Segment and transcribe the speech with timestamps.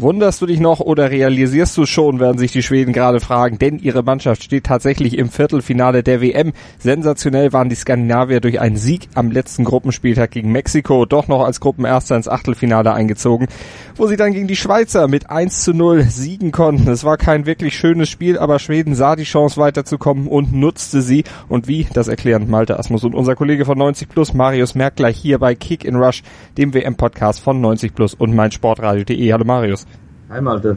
[0.00, 3.78] Wunderst du dich noch oder realisierst du schon, werden sich die Schweden gerade fragen, denn
[3.78, 6.54] ihre Mannschaft steht tatsächlich im Viertelfinale der WM.
[6.78, 11.60] Sensationell waren die Skandinavier durch einen Sieg am letzten Gruppenspieltag gegen Mexiko doch noch als
[11.60, 13.48] Gruppenerster ins Achtelfinale eingezogen,
[13.94, 16.88] wo sie dann gegen die Schweizer mit 1 zu 0 siegen konnten.
[16.88, 21.24] Es war kein wirklich schönes Spiel, aber Schweden sah die Chance weiterzukommen und nutzte sie.
[21.50, 25.18] Und wie, das erklären Malte Asmus und unser Kollege von 90 Plus, Marius Merck, gleich
[25.18, 26.22] hier bei Kick in Rush,
[26.56, 29.30] dem WM-Podcast von 90 Plus und meinsportradio.de.
[29.30, 29.86] Hallo Marius.
[30.30, 30.76] Hi Malte.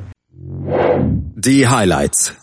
[1.36, 2.34] Die Highlights.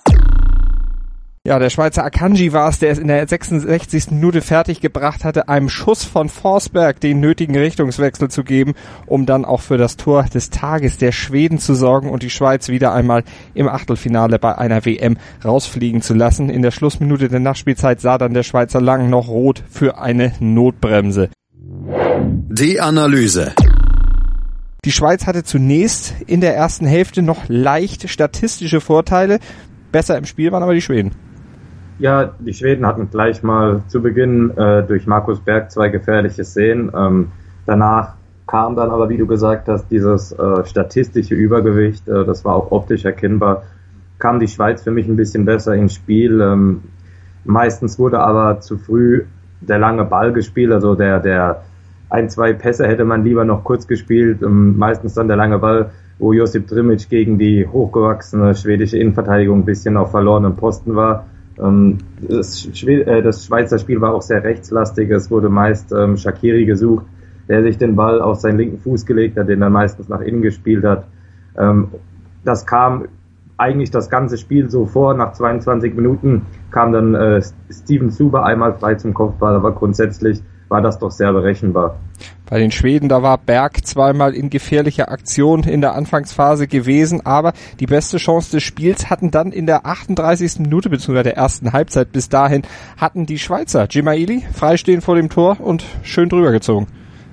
[1.45, 4.12] Ja, der Schweizer Akanji war es, der es in der 66.
[4.12, 8.74] Minute fertig gebracht hatte, einem Schuss von Forsberg den nötigen Richtungswechsel zu geben,
[9.06, 12.69] um dann auch für das Tor des Tages der Schweden zu sorgen und die Schweiz
[12.69, 13.24] wieder einmal
[13.55, 16.48] im Achtelfinale bei einer WM rausfliegen zu lassen.
[16.48, 21.31] In der Schlussminute der Nachspielzeit sah dann der Schweizer Lang noch rot für eine Notbremse.
[22.53, 23.53] Die Analyse.
[24.86, 29.39] Die Schweiz hatte zunächst in der ersten Hälfte noch leicht statistische Vorteile.
[29.92, 31.11] Besser im Spiel waren aber die Schweden.
[31.98, 36.91] Ja, die Schweden hatten gleich mal zu Beginn äh, durch Markus Berg zwei gefährliche Szenen.
[36.97, 37.28] Ähm,
[37.67, 38.14] danach
[38.47, 42.09] kam dann aber, wie du gesagt hast, dieses äh, statistische Übergewicht.
[42.09, 43.65] Äh, das war auch optisch erkennbar.
[44.19, 46.41] Kam die Schweiz für mich ein bisschen besser ins Spiel.
[46.41, 46.84] Ähm,
[47.44, 49.27] meistens wurde aber zu früh
[49.61, 51.65] der lange Ball gespielt, also der, der
[52.11, 54.42] ein, zwei Pässe hätte man lieber noch kurz gespielt.
[54.42, 59.64] Ähm, meistens dann der lange Ball, wo Josip Trimic gegen die hochgewachsene schwedische Innenverteidigung ein
[59.64, 61.27] bisschen auf verlorenen Posten war.
[61.58, 65.11] Ähm, das, äh, das Schweizer Spiel war auch sehr rechtslastig.
[65.11, 67.06] Es wurde meist ähm, Shakiri gesucht,
[67.48, 70.42] der sich den Ball auf seinen linken Fuß gelegt hat, den er meistens nach innen
[70.42, 71.05] gespielt hat.
[72.44, 73.06] das kam
[73.61, 75.14] eigentlich das ganze Spiel so vor.
[75.14, 80.80] Nach 22 Minuten kam dann äh, Steven Zuber einmal frei zum Kopfball, aber grundsätzlich war
[80.80, 81.96] das doch sehr berechenbar.
[82.48, 87.53] Bei den Schweden, da war Berg zweimal in gefährlicher Aktion in der Anfangsphase gewesen, aber
[87.78, 90.60] die beste Chance des Spiels hatten dann in der 38.
[90.60, 91.22] Minute bzw.
[91.22, 92.62] der ersten Halbzeit bis dahin
[92.97, 93.86] hatten die Schweizer.
[93.91, 96.86] Jimaili freistehen vor dem Tor und schön drüber gezogen.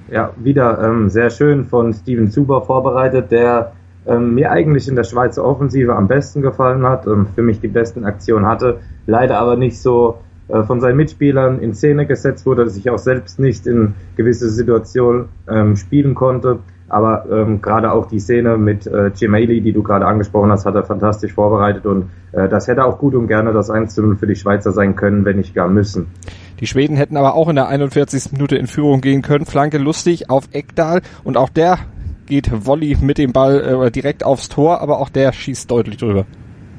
[0.10, 3.74] Ja, wieder ähm, sehr schön von Steven Zuber vorbereitet, der
[4.08, 7.68] ähm, mir eigentlich in der Schweizer Offensive am besten gefallen hat, ähm, für mich die
[7.68, 12.90] besten Aktionen hatte, leider aber nicht so von seinen Mitspielern in Szene gesetzt wurde, sich
[12.90, 16.60] auch selbst nicht in gewisse Situationen ähm, spielen konnte.
[16.90, 20.76] Aber ähm, gerade auch die Szene mit äh, Gemelli, die du gerade angesprochen hast, hat
[20.76, 24.16] er fantastisch vorbereitet und äh, das hätte auch gut und gerne das 1 zu 0
[24.16, 26.08] für die Schweizer sein können, wenn nicht gar müssen.
[26.62, 28.32] Die Schweden hätten aber auch in der 41.
[28.32, 29.46] Minute in Führung gehen können.
[29.46, 31.80] Flanke lustig auf Eckdal und auch der
[32.26, 36.26] geht Volley mit dem Ball äh, direkt aufs Tor, aber auch der schießt deutlich drüber.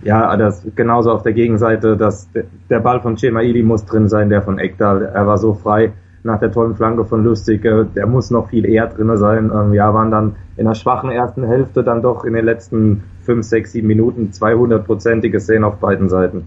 [0.08, 2.30] Ja, das genauso auf der Gegenseite, dass
[2.70, 5.02] der Ball von Chemaili muss drin sein, der von Ekdal.
[5.02, 5.92] Er war so frei
[6.22, 9.50] nach der tollen Flanke von Lustig, der muss noch viel eher drin sein.
[9.54, 13.44] Ähm, ja, waren dann in der schwachen ersten Hälfte dann doch in den letzten fünf,
[13.44, 16.46] sechs, sieben Minuten 200-prozentige Szenen auf beiden Seiten.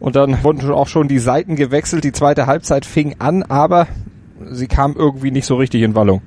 [0.00, 2.02] Und dann wurden auch schon die Seiten gewechselt.
[2.02, 3.86] Die zweite Halbzeit fing an, aber
[4.50, 6.22] sie kam irgendwie nicht so richtig in Wallung.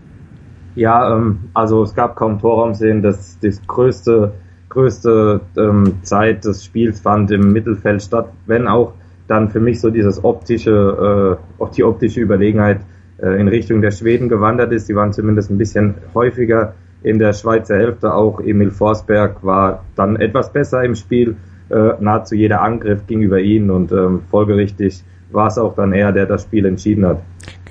[0.75, 3.01] Ja, ähm, also es gab kaum Torraumszenen.
[3.01, 4.31] Das, das größte
[4.73, 8.93] größte ähm, Zeit des Spiels fand im Mittelfeld statt, wenn auch
[9.27, 12.79] dann für mich so dieses optische, äh, auch die optische Überlegenheit
[13.21, 14.89] äh, in Richtung der Schweden gewandert ist.
[14.89, 16.73] Die waren zumindest ein bisschen häufiger
[17.03, 18.13] in der Schweizer Hälfte.
[18.13, 21.35] Auch Emil Forsberg war dann etwas besser im Spiel.
[21.69, 26.11] Äh, nahezu jeder Angriff ging über ihn und ähm, folgerichtig war es auch dann er,
[26.11, 27.21] der das Spiel entschieden hat.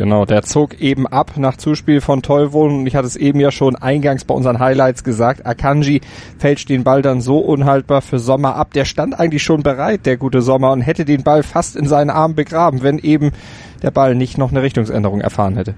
[0.02, 3.52] Genau, der zog eben ab nach Zuspiel von Tollwohn und ich hatte es eben ja
[3.52, 6.00] schon eingangs bei unseren Highlights gesagt, Akanji
[6.40, 8.72] fälscht den Ball dann so unhaltbar für Sommer ab.
[8.72, 12.10] Der stand eigentlich schon bereit, der gute Sommer, und hätte den Ball fast in seinen
[12.10, 13.30] Armen begraben, wenn eben
[13.84, 15.76] der Ball nicht noch eine Richtungsänderung erfahren hätte.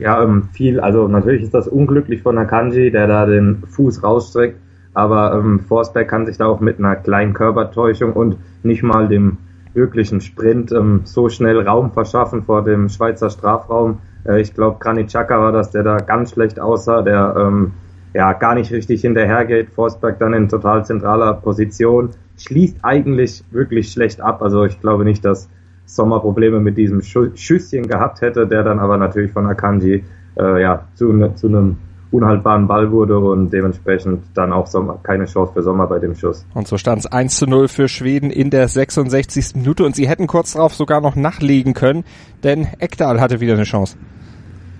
[0.00, 4.58] Ja, ähm, viel, also natürlich ist das unglücklich von Akanji, der da den Fuß rausstreckt,
[4.94, 9.38] aber ähm, Forsberg kann sich da auch mit einer kleinen Körpertäuschung und nicht mal dem
[9.74, 13.98] wirklichen Sprint ähm, so schnell Raum verschaffen vor dem Schweizer Strafraum.
[14.24, 17.72] Äh, ich glaube, Granit Xhaka war das, der da ganz schlecht aussah, der ähm,
[18.14, 19.70] ja gar nicht richtig hinterhergeht.
[19.70, 24.42] Forsberg dann in total zentraler Position schließt eigentlich wirklich schlecht ab.
[24.42, 25.48] Also ich glaube nicht, dass
[25.86, 30.04] Sommer Probleme mit diesem Schüsschen gehabt hätte, der dann aber natürlich von Akanji
[30.38, 31.76] äh, ja zu, ne, zu einem
[32.14, 36.46] unhaltbaren Ball wurde und dementsprechend dann auch Sommer, keine Chance für Sommer bei dem Schuss.
[36.54, 39.56] Und so stand es 1 zu 0 für Schweden in der 66.
[39.56, 42.04] Minute und sie hätten kurz darauf sogar noch nachlegen können,
[42.42, 43.96] denn Ekdal hatte wieder eine Chance.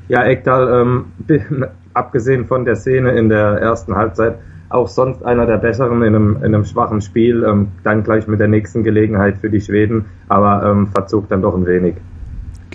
[0.09, 1.07] Ja, Ekdal, ähm,
[1.95, 4.39] abgesehen von der Szene in der ersten Halbzeit,
[4.69, 8.41] auch sonst einer der besseren in einem, in einem schwachen Spiel, ähm, dann gleich mit
[8.41, 11.97] der nächsten Gelegenheit für die Schweden, aber ähm, verzog dann doch ein wenig.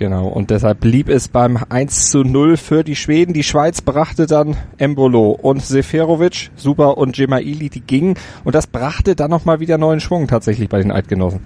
[0.00, 3.34] Genau, und deshalb blieb es beim 1 zu 0 für die Schweden.
[3.34, 8.14] Die Schweiz brachte dann Embolo und Seferovic, Super und Gemaili, die gingen.
[8.42, 11.40] Und das brachte dann nochmal wieder neuen Schwung tatsächlich bei den Eidgenossen.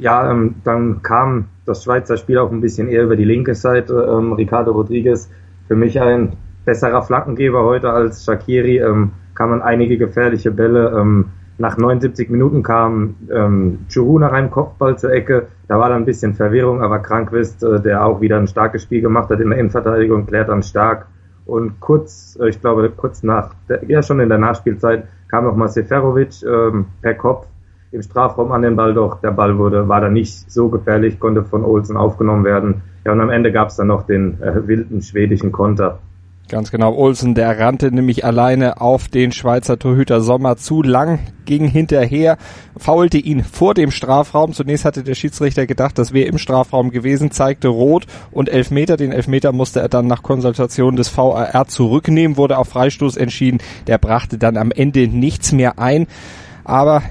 [0.00, 3.94] Ja, ähm, dann kam das Schweizer Spiel auch ein bisschen eher über die linke Seite.
[4.10, 5.30] Ähm, Ricardo Rodriguez,
[5.68, 6.32] für mich ein
[6.64, 10.92] besserer Flankengeber heute als Shakiri, ähm, kamen einige gefährliche Bälle.
[10.98, 11.26] Ähm,
[11.62, 15.46] nach 79 Minuten kam ähm, Churu nach einem Kopfball zur Ecke.
[15.68, 19.00] Da war dann ein bisschen Verwirrung, aber Krankwist, äh, der auch wieder ein starkes Spiel
[19.00, 21.06] gemacht hat in der Innenverteidigung, klärt dann stark.
[21.46, 25.68] Und kurz, äh, ich glaube, kurz nach, der, ja schon in der Nachspielzeit, kam nochmal
[25.68, 27.46] Seferovic ähm, per Kopf
[27.92, 31.44] im Strafraum an den Ball, doch der Ball wurde, war dann nicht so gefährlich, konnte
[31.44, 32.82] von Olsen aufgenommen werden.
[33.04, 36.00] Ja, und am Ende gab es dann noch den äh, wilden schwedischen Konter.
[36.48, 36.94] Ganz genau.
[36.94, 42.36] Olsen, der rannte nämlich alleine auf den Schweizer Torhüter Sommer zu lang, ging hinterher,
[42.76, 44.52] faulte ihn vor dem Strafraum.
[44.52, 48.98] Zunächst hatte der Schiedsrichter gedacht, das wäre im Strafraum gewesen, zeigte rot und Elfmeter.
[48.98, 53.60] Den Elfmeter musste er dann nach Konsultation des VAR zurücknehmen, wurde auf Freistoß entschieden.
[53.86, 56.06] Der brachte dann am Ende nichts mehr ein.
[56.64, 57.02] Aber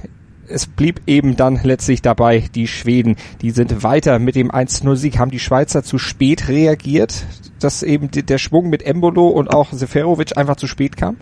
[0.52, 5.18] es blieb eben dann letztlich dabei, die Schweden, die sind weiter mit dem 1-0-Sieg.
[5.18, 7.26] Haben die Schweizer zu spät reagiert,
[7.60, 11.18] dass eben der Schwung mit Embolo und auch Seferovic einfach zu spät kam?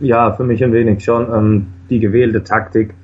[0.00, 1.32] Ja, für mich ein wenig schon.
[1.32, 2.94] Ähm, die gewählte Taktik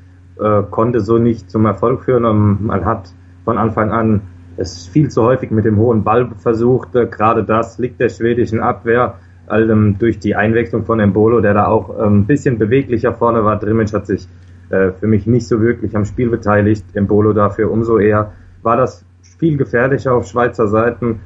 [0.41, 2.25] äh, konnte so nicht zum Erfolg führen.
[2.25, 3.13] Ähm, man hat
[3.45, 4.23] von Anfang an
[4.57, 6.95] es viel zu häufig mit dem hohen Ball versucht.
[6.97, 9.15] Äh, gerade das liegt der schwedischen Abwehr.
[9.47, 13.59] Also, durch die Einwechslung von Embolo, der da auch ähm, ein bisschen beweglicher vorne war.
[13.59, 14.29] Drimmitsch hat sich
[14.71, 16.85] äh, für mich nicht so wirklich am Spiel beteiligt.
[16.95, 18.33] Embolo dafür umso eher.
[18.63, 19.05] War das
[19.39, 21.21] viel gefährlicher auf Schweizer Seiten.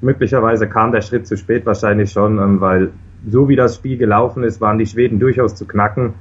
[0.00, 2.90] Möglicherweise kam der Schritt zu spät wahrscheinlich schon, ähm, weil
[3.28, 6.14] so wie das Spiel gelaufen ist, waren die Schweden durchaus zu knacken,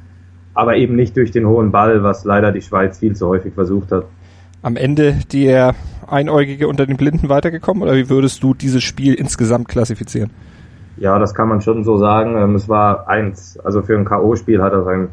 [0.54, 3.92] aber eben nicht durch den hohen Ball, was leider die Schweiz viel zu häufig versucht
[3.92, 4.06] hat.
[4.62, 5.76] Am Ende der
[6.08, 10.32] Einäugige unter den Blinden weitergekommen oder wie würdest du dieses Spiel insgesamt klassifizieren?
[10.98, 12.36] Ja, das kann man schon so sagen.
[12.38, 15.10] Ähm, es war eins, also für ein K.O.-Spiel hat er sein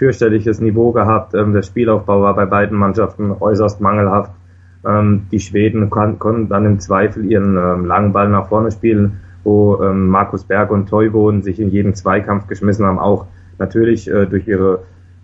[0.00, 1.34] fürchterliches Niveau gehabt.
[1.34, 4.32] Ähm, der Spielaufbau war bei beiden Mannschaften äußerst mangelhaft.
[4.84, 9.78] Ähm, die Schweden konnten dann im Zweifel ihren ähm, langen Ball nach vorne spielen, wo
[9.78, 13.24] Markus Berg und Teubohn sich in jeden Zweikampf geschmissen haben, auch
[13.58, 14.80] natürlich äh, durch ihre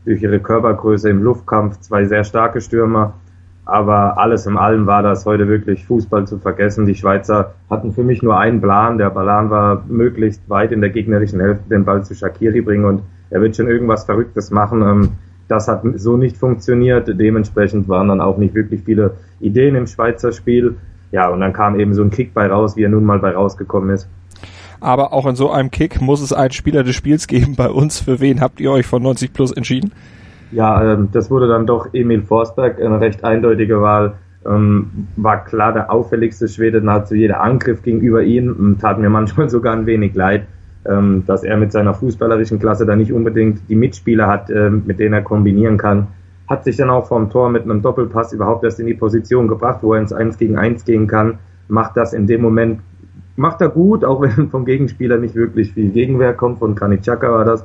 [0.07, 3.15] durch ihre Körpergröße im Luftkampf zwei sehr starke Stürmer.
[3.65, 6.87] Aber alles in allem war das heute wirklich Fußball zu vergessen.
[6.87, 8.99] Die Schweizer hatten für mich nur einen Plan.
[8.99, 13.03] Der Plan war, möglichst weit in der gegnerischen Hälfte den Ball zu Shakiri bringen und
[13.31, 14.83] er wird schon irgendwas Verrücktes machen.
[14.83, 15.11] Ähm,
[15.49, 17.09] das hat so nicht funktioniert.
[17.09, 20.77] Dementsprechend waren dann auch nicht wirklich viele Ideen im Schweizer Spiel.
[21.13, 23.33] Ja, und dann kam eben so ein Kick bei raus, wie er nun mal bei
[23.33, 24.09] rausgekommen ist.
[24.81, 28.01] Aber auch in so einem Kick muss es einen Spieler des Spiels geben bei uns.
[28.01, 29.93] Für wen habt ihr euch von 90 Plus entschieden?
[30.53, 34.15] Ja, ähm, das wurde dann doch Emil Forsberg, eine recht eindeutige Wahl.
[34.45, 39.75] Ähm, war klar der auffälligste Schwede, nahezu jeder Angriff gegenüber ihm, tat mir manchmal sogar
[39.75, 40.47] ein wenig leid
[40.89, 44.99] ähm, dass er mit seiner fußballerischen Klasse da nicht unbedingt die Mitspieler hat, äh, mit
[44.99, 46.09] denen er kombinieren kann.
[46.49, 49.81] Hat sich dann auch vom Tor mit einem Doppelpass überhaupt erst in die Position gebracht,
[49.83, 51.39] wo er ins 1 gegen 1 gehen kann.
[51.69, 52.81] Macht das in dem Moment,
[53.37, 56.59] macht er gut, auch wenn vom Gegenspieler nicht wirklich viel Gegenwehr kommt.
[56.59, 57.65] Von Kranitschaka war das.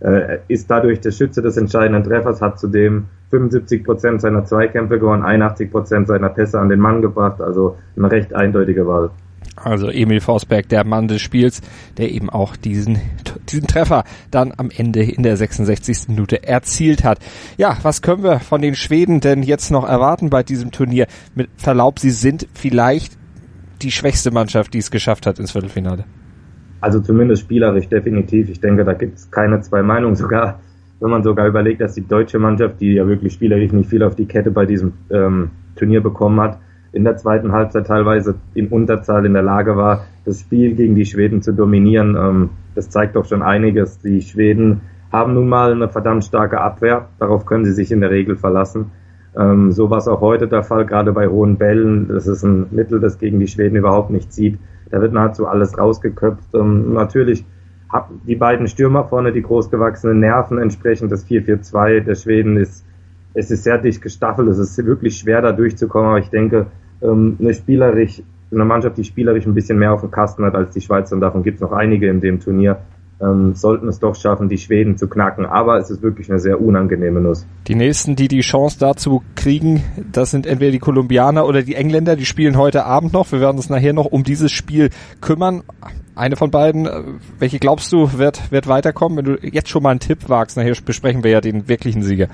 [0.00, 5.22] Äh, ist dadurch der Schütze des entscheidenden Treffers, hat zudem 75 Prozent seiner Zweikämpfe gewonnen,
[5.22, 7.40] 81 Prozent seiner Pässe an den Mann gebracht.
[7.40, 9.10] Also eine recht eindeutige Wahl.
[9.56, 11.60] Also Emil Forsberg, der Mann des Spiels,
[11.98, 12.98] der eben auch diesen,
[13.50, 16.08] diesen Treffer dann am Ende in der 66.
[16.08, 17.18] Minute erzielt hat.
[17.58, 21.06] Ja, was können wir von den Schweden denn jetzt noch erwarten bei diesem Turnier?
[21.34, 23.18] Mit Verlaub, sie sind vielleicht
[23.82, 26.04] die schwächste Mannschaft, die es geschafft hat ins Viertelfinale.
[26.80, 28.48] Also zumindest spielerisch definitiv.
[28.48, 30.16] Ich denke, da gibt es keine zwei Meinungen.
[30.16, 30.60] Sogar,
[31.00, 34.16] wenn man sogar überlegt, dass die deutsche Mannschaft, die ja wirklich spielerisch nicht viel auf
[34.16, 36.58] die Kette bei diesem ähm, Turnier bekommen hat,
[36.92, 41.06] in der zweiten Halbzeit teilweise in Unterzahl in der Lage war, das Spiel gegen die
[41.06, 42.16] Schweden zu dominieren.
[42.16, 43.98] Ähm, das zeigt doch schon einiges.
[43.98, 47.08] Die Schweden haben nun mal eine verdammt starke Abwehr.
[47.18, 48.92] Darauf können sie sich in der Regel verlassen.
[49.36, 52.08] Ähm, so war es auch heute der Fall, gerade bei hohen Bällen.
[52.08, 54.58] Das ist ein Mittel, das gegen die Schweden überhaupt nicht zieht.
[54.90, 56.54] Da wird nahezu alles rausgeköpft.
[56.54, 57.44] Ähm, natürlich
[58.26, 62.84] die beiden Stürmer vorne, die großgewachsenen Nerven entsprechend das 4-4-2 der Schweden ist,
[63.34, 64.48] es ist sehr dicht gestaffelt.
[64.48, 66.08] Es ist wirklich schwer da durchzukommen.
[66.10, 66.66] Aber ich denke,
[67.02, 70.74] ähm, eine spielerisch, eine Mannschaft, die spielerisch ein bisschen mehr auf dem Kasten hat als
[70.74, 72.78] die Schweizer, und davon gibt es noch einige in dem Turnier,
[73.22, 75.46] ähm, sollten es doch schaffen, die Schweden zu knacken.
[75.46, 77.46] Aber es ist wirklich eine sehr unangenehme Nuss.
[77.68, 82.16] Die nächsten, die die Chance dazu kriegen, das sind entweder die Kolumbianer oder die Engländer.
[82.16, 83.30] Die spielen heute Abend noch.
[83.30, 84.90] Wir werden uns nachher noch um dieses Spiel
[85.20, 85.62] kümmern.
[86.14, 87.02] Eine von beiden, äh,
[87.38, 89.18] welche glaubst du, wird, wird weiterkommen?
[89.18, 92.26] Wenn du jetzt schon mal einen Tipp wagst, nachher besprechen wir ja den wirklichen Sieger.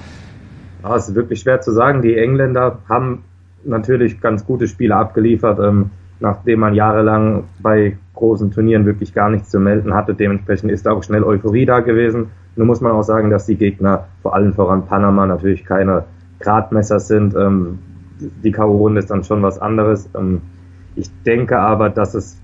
[0.83, 2.03] Ja, es ist wirklich schwer zu sagen.
[2.03, 3.25] Die Engländer haben
[3.65, 9.51] natürlich ganz gute Spiele abgeliefert, ähm, nachdem man jahrelang bei großen Turnieren wirklich gar nichts
[9.51, 10.15] zu melden hatte.
[10.15, 12.27] Dementsprechend ist auch schnell Euphorie da gewesen.
[12.57, 16.05] Nun muss man auch sagen, dass die Gegner, vor allem voran Panama, natürlich keine
[16.41, 17.35] Gradmesser sind.
[17.37, 17.79] Ähm,
[18.19, 20.11] die K.O.-Runde ist dann schon was anderes.
[20.17, 20.43] Ähm,
[20.97, 22.41] ich denke aber, dass es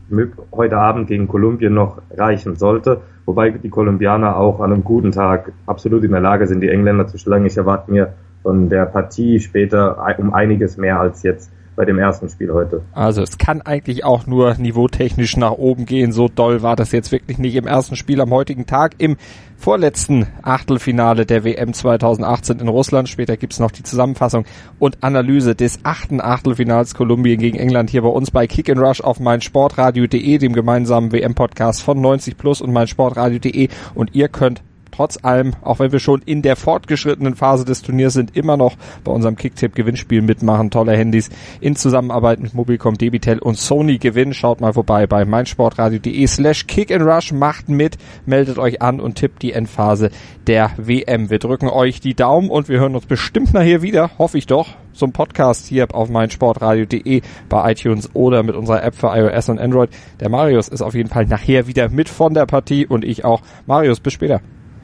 [0.53, 5.51] heute Abend gegen Kolumbien noch reichen sollte, wobei die Kolumbianer auch an einem guten Tag
[5.67, 7.47] absolut in der Lage sind, die Engländer zu schlagen.
[7.47, 8.13] Ich erwarte mir
[8.45, 12.83] von der Partie später um einiges mehr als jetzt bei dem ersten Spiel heute.
[12.93, 16.13] Also es kann eigentlich auch nur niveautechnisch nach oben gehen.
[16.13, 18.95] So doll war das jetzt wirklich nicht im ersten Spiel am heutigen Tag.
[18.99, 19.17] Im
[19.57, 23.09] vorletzten Achtelfinale der WM 2018 in Russland.
[23.09, 24.45] Später gibt's noch die Zusammenfassung
[24.79, 29.01] und Analyse des achten Achtelfinals Kolumbien gegen England hier bei uns bei Kick and Rush
[29.01, 33.69] auf meinsportradio.de, dem gemeinsamen WM-Podcast von 90 Plus und meinsportradio.de.
[33.95, 34.63] Und ihr könnt
[34.95, 38.77] trotz allem, auch wenn wir schon in der fortgeschrittenen Phase des Turniers sind, immer noch
[39.03, 40.71] bei unserem Kicktipp-Gewinnspiel mitmachen.
[40.71, 44.35] Tolle Handys in Zusammenarbeit mit Mobilcom, Debitel und Sony gewinnen.
[44.35, 47.33] Schaut mal vorbei bei meinsportradio.de slash kick and rush.
[47.33, 50.11] Macht mit, meldet euch an und tippt die Endphase
[50.47, 51.31] der WM.
[51.31, 54.69] Wir drücken euch die Daumen und wir hören uns bestimmt nachher wieder, hoffe ich doch,
[54.93, 59.91] zum Podcast hier auf meinsportradio.de bei iTunes oder mit unserer App für iOS und Android.
[60.21, 63.43] Der Marius ist auf jeden Fall nachher wieder mit von der Partie und ich auch.
[63.67, 64.41] Marius, bis später.